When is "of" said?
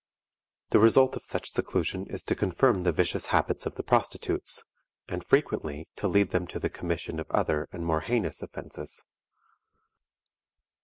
1.15-1.23, 3.67-3.75, 7.19-7.29